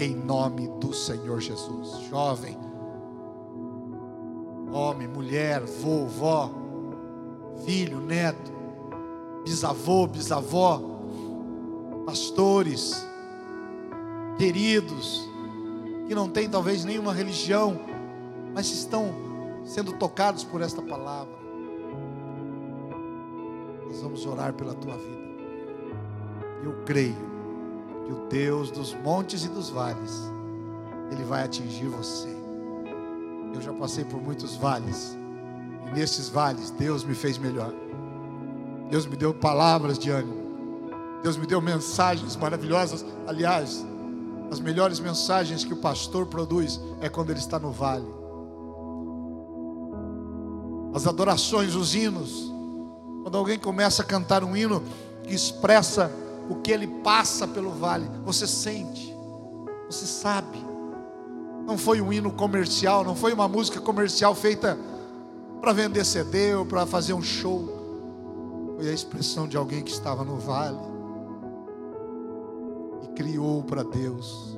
Em 0.00 0.14
nome 0.14 0.68
do 0.78 0.92
Senhor 0.92 1.40
Jesus. 1.40 2.02
Jovem, 2.08 2.56
homem, 4.72 5.08
mulher, 5.08 5.60
vovó, 5.60 6.52
filho, 7.64 8.00
neto, 8.00 8.52
bisavô, 9.44 10.06
bisavó, 10.06 10.80
pastores, 12.06 13.04
queridos, 14.38 15.28
que 16.06 16.14
não 16.14 16.28
têm 16.28 16.48
talvez 16.48 16.84
nenhuma 16.84 17.12
religião, 17.12 17.80
mas 18.54 18.70
estão 18.70 19.12
sendo 19.64 19.94
tocados 19.94 20.44
por 20.44 20.62
esta 20.62 20.80
palavra. 20.80 21.36
Nós 23.86 24.00
vamos 24.00 24.24
orar 24.26 24.54
pela 24.54 24.74
tua 24.74 24.96
vida. 24.96 25.28
Eu 26.62 26.84
creio 26.84 27.27
que 28.08 28.12
o 28.14 28.26
Deus 28.30 28.70
dos 28.70 28.94
montes 28.94 29.44
e 29.44 29.48
dos 29.48 29.68
vales, 29.68 30.32
Ele 31.10 31.22
vai 31.24 31.44
atingir 31.44 31.88
você. 31.88 32.34
Eu 33.52 33.60
já 33.60 33.72
passei 33.74 34.02
por 34.02 34.18
muitos 34.18 34.56
vales, 34.56 35.16
e 35.86 35.90
nesses 35.90 36.30
vales 36.30 36.70
Deus 36.70 37.04
me 37.04 37.14
fez 37.14 37.36
melhor. 37.36 37.70
Deus 38.90 39.04
me 39.04 39.14
deu 39.14 39.34
palavras 39.34 39.98
de 39.98 40.10
ânimo. 40.10 40.88
Deus 41.22 41.36
me 41.36 41.46
deu 41.46 41.60
mensagens 41.60 42.34
maravilhosas. 42.34 43.04
Aliás, 43.26 43.84
as 44.50 44.58
melhores 44.58 45.00
mensagens 45.00 45.62
que 45.62 45.74
o 45.74 45.76
pastor 45.76 46.24
produz 46.24 46.80
é 47.02 47.10
quando 47.10 47.28
ele 47.28 47.40
está 47.40 47.58
no 47.58 47.70
vale. 47.70 48.06
As 50.94 51.06
adorações, 51.06 51.74
os 51.74 51.94
hinos. 51.94 52.50
Quando 53.22 53.36
alguém 53.36 53.58
começa 53.58 54.00
a 54.00 54.04
cantar 54.04 54.42
um 54.42 54.56
hino 54.56 54.82
que 55.24 55.34
expressa 55.34 56.10
o 56.48 56.56
que 56.56 56.72
ele 56.72 56.86
passa 56.86 57.46
pelo 57.46 57.70
vale, 57.70 58.08
você 58.24 58.46
sente, 58.46 59.14
você 59.88 60.06
sabe. 60.06 60.58
Não 61.66 61.76
foi 61.76 62.00
um 62.00 62.12
hino 62.12 62.32
comercial, 62.32 63.04
não 63.04 63.14
foi 63.14 63.32
uma 63.32 63.46
música 63.46 63.80
comercial 63.80 64.34
feita 64.34 64.78
para 65.60 65.72
vender 65.72 66.04
CD 66.04 66.54
ou 66.54 66.64
para 66.64 66.86
fazer 66.86 67.12
um 67.12 67.22
show. 67.22 67.68
Foi 68.76 68.88
a 68.88 68.92
expressão 68.92 69.46
de 69.46 69.56
alguém 69.56 69.82
que 69.82 69.90
estava 69.90 70.24
no 70.24 70.36
vale 70.38 70.78
e 73.02 73.08
criou 73.08 73.62
para 73.62 73.82
Deus. 73.82 74.56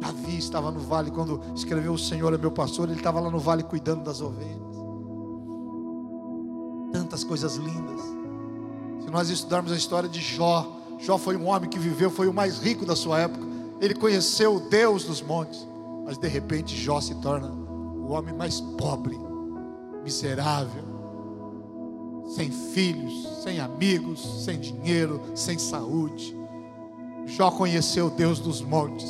Davi 0.00 0.38
estava 0.38 0.70
no 0.70 0.80
vale 0.80 1.10
quando 1.10 1.40
escreveu: 1.54 1.92
O 1.92 1.98
Senhor 1.98 2.32
é 2.32 2.38
meu 2.38 2.50
pastor. 2.50 2.88
Ele 2.88 2.98
estava 2.98 3.20
lá 3.20 3.30
no 3.30 3.38
vale 3.38 3.62
cuidando 3.62 4.02
das 4.02 4.22
ovelhas. 4.22 4.56
Tantas 6.92 7.22
coisas 7.22 7.56
lindas. 7.56 8.19
Nós 9.10 9.28
estudarmos 9.28 9.72
a 9.72 9.76
história 9.76 10.08
de 10.08 10.20
Jó, 10.20 10.80
Jó 10.98 11.18
foi 11.18 11.36
um 11.36 11.48
homem 11.48 11.68
que 11.68 11.78
viveu, 11.78 12.10
foi 12.10 12.28
o 12.28 12.32
mais 12.32 12.60
rico 12.60 12.86
da 12.86 12.94
sua 12.94 13.20
época. 13.20 13.44
Ele 13.80 13.94
conheceu 13.94 14.56
o 14.56 14.60
Deus 14.60 15.04
dos 15.04 15.20
montes, 15.20 15.66
mas 16.04 16.16
de 16.16 16.28
repente 16.28 16.76
Jó 16.76 17.00
se 17.00 17.14
torna 17.16 17.50
o 17.50 18.12
homem 18.12 18.34
mais 18.34 18.60
pobre, 18.60 19.18
miserável, 20.04 20.84
sem 22.36 22.50
filhos, 22.50 23.42
sem 23.42 23.58
amigos, 23.58 24.44
sem 24.44 24.60
dinheiro, 24.60 25.20
sem 25.34 25.58
saúde. 25.58 26.36
Jó 27.26 27.50
conheceu 27.50 28.06
o 28.06 28.10
Deus 28.10 28.38
dos 28.38 28.60
montes, 28.60 29.08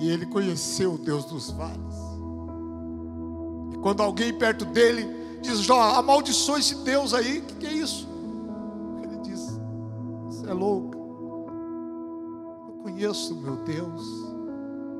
e 0.00 0.08
ele 0.08 0.26
conheceu 0.26 0.94
o 0.94 0.98
Deus 0.98 1.24
dos 1.26 1.50
vales. 1.50 1.94
E 3.72 3.76
quando 3.78 4.02
alguém 4.02 4.32
perto 4.32 4.64
dele 4.64 5.06
diz: 5.42 5.60
Jó, 5.60 5.80
amaldiçoa 5.96 6.58
esse 6.58 6.76
Deus 6.76 7.12
aí, 7.12 7.38
o 7.38 7.42
que, 7.42 7.54
que 7.56 7.66
é 7.66 7.72
isso? 7.72 8.13
É 10.48 10.52
louco 10.52 11.04
conheço 12.84 13.34
meu 13.34 13.56
Deus. 13.56 14.02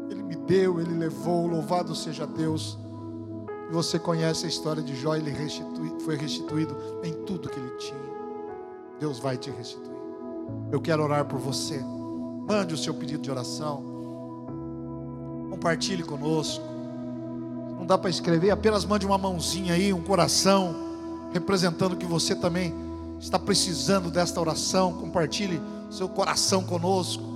Ele 0.09 0.23
me 0.23 0.35
deu, 0.35 0.81
ele 0.81 0.95
levou, 0.95 1.47
louvado 1.47 1.95
seja 1.95 2.27
Deus. 2.27 2.79
E 3.71 3.73
você 3.73 3.99
conhece 3.99 4.47
a 4.47 4.49
história 4.49 4.83
de 4.83 4.97
Jó, 4.97 5.15
ele 5.15 5.31
restitui, 5.31 5.93
foi 6.01 6.17
restituído 6.17 6.75
em 7.03 7.13
tudo 7.25 7.49
que 7.51 7.59
ele 7.59 7.71
tinha. 7.77 8.15
Deus 8.99 9.19
vai 9.19 9.37
te 9.37 9.51
restituir. 9.51 9.95
Eu 10.73 10.81
quero 10.81 11.03
orar 11.03 11.27
por 11.27 11.39
você. 11.39 11.79
Mande 12.49 12.75
o 12.75 12.79
seu 12.79 12.95
pedido 12.95 13.23
de 13.23 13.31
oração. 13.31 13.83
Compartilhe 15.51 16.03
conosco. 16.03 16.65
Não 17.79 17.87
dá 17.87 17.99
para 17.99 18.09
escrever, 18.09 18.51
apenas 18.51 18.85
mande 18.85 19.05
uma 19.05 19.19
mãozinha 19.19 19.75
aí, 19.75 19.93
um 19.93 20.03
coração, 20.03 20.75
representando 21.33 21.97
que 21.97 22.07
você 22.07 22.35
também 22.35 22.73
está 23.25 23.39
precisando 23.39 24.11
desta 24.11 24.41
oração. 24.41 24.93
Compartilhe 24.93 25.61
seu 25.91 26.09
coração 26.09 26.63
conosco 26.63 27.35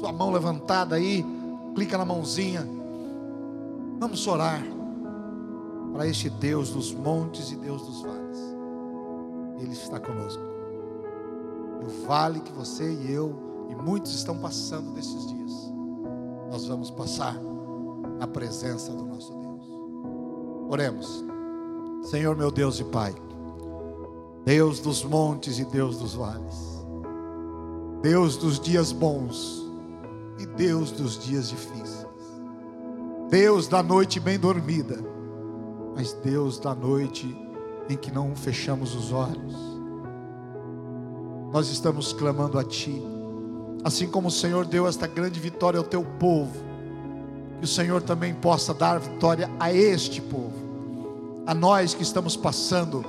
sua 0.00 0.12
mão 0.12 0.32
levantada 0.32 0.96
aí, 0.96 1.24
clica 1.74 1.98
na 1.98 2.06
mãozinha. 2.06 2.66
Vamos 3.98 4.26
orar 4.26 4.62
para 5.92 6.06
este 6.06 6.30
Deus 6.30 6.70
dos 6.70 6.92
montes 6.92 7.52
e 7.52 7.56
Deus 7.56 7.82
dos 7.82 8.00
vales. 8.00 8.38
Ele 9.58 9.72
está 9.72 10.00
conosco. 10.00 10.42
O 11.82 12.06
vale 12.06 12.40
que 12.40 12.52
você 12.52 12.90
e 12.90 13.12
eu 13.12 13.68
e 13.68 13.74
muitos 13.74 14.14
estão 14.14 14.38
passando 14.38 14.92
desses 14.92 15.26
dias, 15.26 15.52
nós 16.50 16.66
vamos 16.66 16.90
passar 16.90 17.36
na 18.18 18.26
presença 18.26 18.90
do 18.92 19.04
nosso 19.04 19.34
Deus. 19.34 19.64
Oremos. 20.70 21.24
Senhor 22.04 22.34
meu 22.34 22.50
Deus 22.50 22.80
e 22.80 22.84
Pai, 22.84 23.14
Deus 24.44 24.80
dos 24.80 25.04
montes 25.04 25.58
e 25.58 25.64
Deus 25.64 25.98
dos 25.98 26.14
vales, 26.14 26.84
Deus 28.02 28.36
dos 28.36 28.58
dias 28.58 28.90
bons, 28.90 29.60
e 30.38 30.46
Deus 30.46 30.90
dos 30.90 31.18
dias 31.18 31.50
difíceis. 31.50 32.06
Deus 33.28 33.68
da 33.68 33.82
noite 33.82 34.18
bem 34.18 34.38
dormida, 34.38 34.98
mas 35.94 36.14
Deus 36.14 36.58
da 36.58 36.74
noite 36.74 37.36
em 37.88 37.96
que 37.96 38.10
não 38.10 38.34
fechamos 38.34 38.94
os 38.94 39.12
olhos. 39.12 39.54
Nós 41.52 41.68
estamos 41.68 42.12
clamando 42.14 42.58
a 42.58 42.64
Ti, 42.64 43.02
assim 43.84 44.08
como 44.08 44.28
o 44.28 44.32
Senhor 44.32 44.64
deu 44.64 44.86
esta 44.86 45.06
grande 45.06 45.38
vitória 45.38 45.78
ao 45.78 45.84
Teu 45.84 46.02
povo, 46.02 46.56
que 47.58 47.66
o 47.66 47.68
Senhor 47.68 48.00
também 48.00 48.32
possa 48.32 48.72
dar 48.72 48.98
vitória 48.98 49.50
a 49.60 49.70
este 49.70 50.22
povo, 50.22 50.54
a 51.46 51.54
nós 51.54 51.92
que 51.92 52.02
estamos 52.02 52.34
passando 52.36 53.04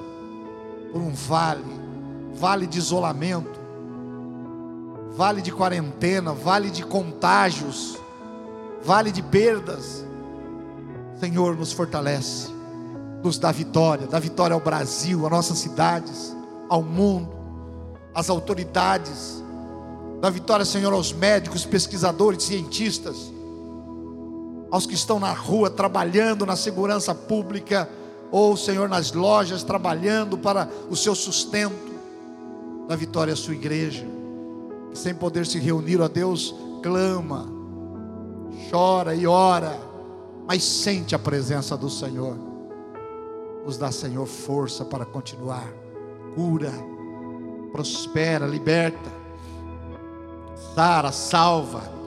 por 0.92 1.02
um 1.02 1.12
vale, 1.12 1.64
vale 2.34 2.68
de 2.68 2.78
isolamento, 2.78 3.60
vale 5.16 5.42
de 5.42 5.52
quarentena, 5.52 6.34
vale 6.34 6.70
de 6.70 6.84
contágios, 6.84 7.98
vale 8.84 9.12
de 9.12 9.22
perdas. 9.22 10.06
Senhor, 11.20 11.56
nos 11.56 11.72
fortalece, 11.72 12.50
nos 13.24 13.38
dá 13.38 13.52
vitória, 13.52 14.08
dá 14.08 14.20
vitória 14.20 14.54
ao 14.54 14.60
Brasil, 14.60 15.26
às 15.26 15.32
nossas 15.32 15.60
cidades, 15.60 16.36
ao 16.68 16.82
mundo, 16.82 17.32
às 18.14 18.30
autoridades, 18.30 19.44
dá 20.20 20.30
vitória, 20.30 20.66
Senhor, 20.66 20.92
aos 20.92 21.14
médicos, 21.14 21.66
pesquisadores, 21.66 22.44
cientistas, 22.44 23.32
aos 24.72 24.86
que 24.86 24.96
estão 24.96 25.20
na 25.20 25.32
rua 25.32 25.70
trabalhando 25.70 26.46
na 26.46 26.56
segurança 26.56 27.14
pública, 27.14 27.88
ou, 28.32 28.56
Senhor, 28.56 28.88
nas 28.88 29.12
lojas 29.12 29.63
trabalhando 29.63 30.38
para 30.38 30.70
o 30.89 30.96
seu 30.96 31.13
sustento, 31.13 31.91
dá 32.88 32.96
vitória 32.96 33.34
à 33.34 33.36
sua 33.36 33.54
igreja 33.54 34.06
sem 34.94 35.13
poder 35.13 35.46
se 35.46 35.58
reunir 35.58 36.02
a 36.02 36.08
Deus, 36.08 36.54
clama, 36.84 37.48
chora 38.70 39.15
e 39.15 39.26
ora, 39.26 39.80
mas 40.46 40.63
sente 40.63 41.15
a 41.15 41.20
presença 41.20 41.78
do 41.78 41.89
Senhor. 41.89 42.36
Nos 43.65 43.78
dá, 43.78 43.91
Senhor, 43.91 44.26
força 44.26 44.84
para 44.84 45.06
continuar. 45.06 45.72
Cura, 46.36 46.74
prospera, 47.72 48.46
liberta, 48.46 49.12
sara, 50.76 51.12
salva 51.12 52.02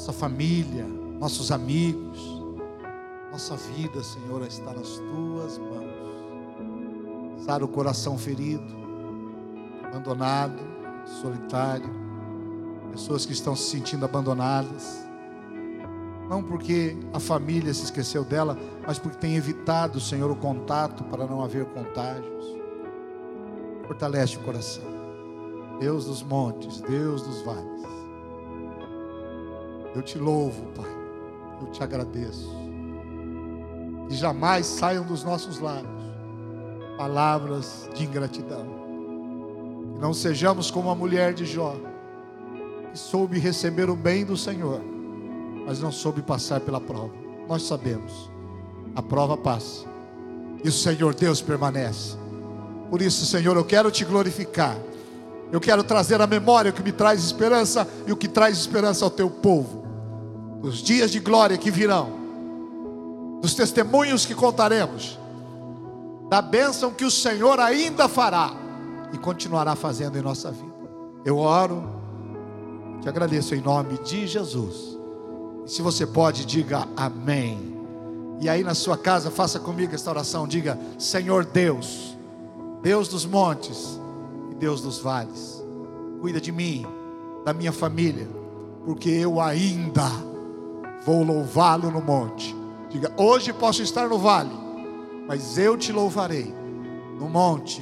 nossa 0.00 0.14
família, 0.14 0.86
nossos 1.18 1.52
amigos, 1.52 2.18
nossa 3.30 3.56
vida, 3.56 4.02
Senhor, 4.02 4.42
está 4.46 4.72
nas 4.72 4.98
tuas 4.98 5.58
mãos. 5.58 7.44
Sara 7.44 7.64
o 7.64 7.68
coração 7.68 8.18
ferido, 8.18 8.64
abandonado, 9.84 10.58
solitário. 11.22 11.88
Pessoas 12.90 13.24
que 13.24 13.32
estão 13.32 13.54
se 13.54 13.70
sentindo 13.70 14.04
abandonadas. 14.04 15.06
Não 16.28 16.42
porque 16.42 16.96
a 17.12 17.20
família 17.20 17.72
se 17.72 17.84
esqueceu 17.84 18.24
dela, 18.24 18.56
mas 18.86 18.98
porque 18.98 19.18
tem 19.18 19.36
evitado, 19.36 20.00
Senhor, 20.00 20.30
o 20.30 20.36
contato 20.36 21.04
para 21.04 21.26
não 21.26 21.42
haver 21.42 21.64
contágios. 21.66 22.56
Fortalece 23.86 24.36
o 24.36 24.40
coração. 24.40 24.84
Deus 25.80 26.04
dos 26.04 26.22
montes, 26.22 26.80
Deus 26.82 27.22
dos 27.22 27.42
vales. 27.42 27.82
Eu 29.94 30.02
te 30.02 30.18
louvo, 30.18 30.66
Pai. 30.72 30.90
Eu 31.60 31.70
te 31.72 31.82
agradeço. 31.82 32.59
Que 34.10 34.16
jamais 34.16 34.66
saiam 34.66 35.04
dos 35.04 35.22
nossos 35.22 35.60
lábios 35.60 36.00
palavras 37.00 37.88
de 37.94 38.04
ingratidão. 38.04 38.66
Que 39.94 40.00
não 40.00 40.12
sejamos 40.12 40.68
como 40.68 40.90
a 40.90 40.94
mulher 40.94 41.32
de 41.32 41.46
Jó, 41.46 41.74
que 42.92 42.98
soube 42.98 43.38
receber 43.38 43.88
o 43.88 43.94
bem 43.94 44.22
do 44.22 44.36
Senhor, 44.36 44.82
mas 45.64 45.80
não 45.80 45.90
soube 45.90 46.20
passar 46.22 46.60
pela 46.60 46.78
prova. 46.78 47.14
Nós 47.48 47.62
sabemos, 47.62 48.30
a 48.94 49.00
prova 49.00 49.34
passa, 49.34 49.86
e 50.62 50.68
o 50.68 50.72
Senhor 50.72 51.14
Deus 51.14 51.40
permanece. 51.40 52.18
Por 52.90 53.00
isso, 53.00 53.24
Senhor, 53.24 53.56
eu 53.56 53.64
quero 53.64 53.90
te 53.90 54.04
glorificar. 54.04 54.76
Eu 55.50 55.60
quero 55.60 55.82
trazer 55.82 56.20
a 56.20 56.26
memória 56.26 56.70
o 56.70 56.74
que 56.74 56.82
me 56.82 56.92
traz 56.92 57.24
esperança 57.24 57.88
e 58.06 58.12
o 58.12 58.16
que 58.16 58.28
traz 58.28 58.58
esperança 58.58 59.06
ao 59.06 59.10
teu 59.10 59.30
povo. 59.30 59.86
Os 60.60 60.82
dias 60.82 61.10
de 61.10 61.18
glória 61.18 61.56
que 61.56 61.70
virão, 61.70 62.19
dos 63.40 63.54
testemunhos 63.54 64.26
que 64.26 64.34
contaremos, 64.34 65.18
da 66.28 66.42
bênção 66.42 66.92
que 66.92 67.04
o 67.04 67.10
Senhor 67.10 67.58
ainda 67.58 68.08
fará 68.08 68.52
e 69.12 69.18
continuará 69.18 69.74
fazendo 69.74 70.18
em 70.18 70.22
nossa 70.22 70.50
vida. 70.50 70.70
Eu 71.24 71.38
oro, 71.38 71.82
te 73.00 73.08
agradeço 73.08 73.54
em 73.54 73.60
nome 73.60 73.98
de 73.98 74.26
Jesus. 74.26 74.98
E 75.66 75.70
se 75.70 75.82
você 75.82 76.06
pode, 76.06 76.44
diga 76.44 76.86
amém. 76.96 77.78
E 78.40 78.48
aí 78.48 78.62
na 78.62 78.74
sua 78.74 78.96
casa, 78.96 79.30
faça 79.30 79.58
comigo 79.58 79.94
esta 79.94 80.10
oração: 80.10 80.46
diga, 80.46 80.78
Senhor 80.98 81.44
Deus, 81.44 82.16
Deus 82.82 83.08
dos 83.08 83.26
montes 83.26 84.00
e 84.50 84.54
Deus 84.54 84.80
dos 84.80 84.98
vales, 84.98 85.62
cuida 86.20 86.40
de 86.40 86.52
mim, 86.52 86.86
da 87.44 87.52
minha 87.52 87.72
família, 87.72 88.28
porque 88.84 89.10
eu 89.10 89.40
ainda 89.40 90.08
vou 91.04 91.22
louvá-lo 91.22 91.90
no 91.90 92.00
monte. 92.00 92.59
Diga, 92.90 93.12
hoje 93.16 93.52
posso 93.52 93.82
estar 93.82 94.08
no 94.08 94.18
vale 94.18 94.70
mas 95.30 95.56
eu 95.56 95.76
te 95.76 95.92
louvarei 95.92 96.52
no 97.16 97.28
monte, 97.28 97.80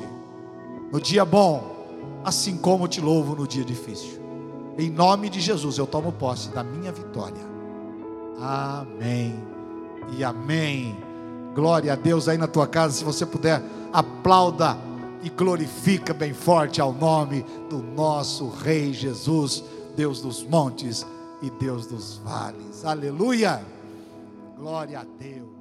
no 0.93 1.01
dia 1.01 1.25
bom, 1.25 2.21
assim 2.23 2.59
como 2.59 2.87
te 2.87 3.01
louvo 3.01 3.35
no 3.35 3.47
dia 3.47 3.65
difícil. 3.65 4.21
Em 4.77 4.91
nome 4.91 5.31
de 5.31 5.41
Jesus 5.41 5.79
eu 5.79 5.87
tomo 5.87 6.13
posse 6.13 6.51
da 6.51 6.63
minha 6.63 6.93
vitória. 6.93 7.43
Amém 8.39 9.35
e 10.15 10.23
amém. 10.23 10.95
Glória 11.55 11.95
a 11.95 11.97
Deus 11.97 12.29
aí 12.29 12.37
na 12.37 12.47
tua 12.47 12.67
casa, 12.67 12.93
se 12.93 13.03
você 13.03 13.25
puder, 13.25 13.63
aplauda 13.95 14.77
e 15.23 15.31
glorifica 15.31 16.13
bem 16.13 16.35
forte 16.35 16.83
ao 16.83 16.93
nome 16.93 17.47
do 17.71 17.79
nosso 17.79 18.51
Rei 18.51 18.93
Jesus, 18.93 19.65
Deus 19.97 20.21
dos 20.21 20.43
montes 20.43 21.07
e 21.41 21.49
Deus 21.49 21.87
dos 21.87 22.19
vales. 22.19 22.85
Aleluia! 22.85 23.78
Glória 24.59 25.01
a 25.01 25.05
Deus. 25.05 25.58